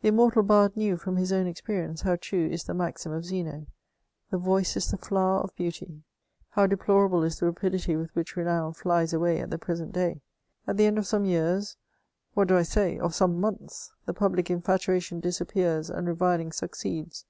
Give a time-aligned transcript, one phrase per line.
[0.00, 3.66] The immortal bard knew, firam his own experience, how true is the maxim of Zeno:*^
[4.30, 6.02] The voice is the flower of beauty.
[6.52, 10.22] How deplorable is the rapidity with which renown flies away at the present day!
[10.66, 11.76] At the end of some years,
[12.32, 12.98] what do I say?
[12.98, 17.26] of some months, the public in&tuation disappears, and reviling succeeds.